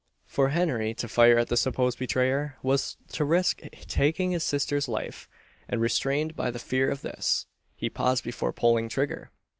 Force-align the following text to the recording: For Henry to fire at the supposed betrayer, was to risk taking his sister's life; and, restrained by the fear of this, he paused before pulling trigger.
For 0.25 0.49
Henry 0.49 0.95
to 0.95 1.07
fire 1.07 1.37
at 1.37 1.49
the 1.49 1.55
supposed 1.55 1.99
betrayer, 1.99 2.57
was 2.63 2.97
to 3.09 3.23
risk 3.23 3.61
taking 3.81 4.31
his 4.31 4.43
sister's 4.43 4.87
life; 4.87 5.29
and, 5.69 5.79
restrained 5.79 6.35
by 6.35 6.49
the 6.49 6.57
fear 6.57 6.89
of 6.89 7.03
this, 7.03 7.45
he 7.75 7.87
paused 7.87 8.23
before 8.23 8.51
pulling 8.51 8.89
trigger. 8.89 9.29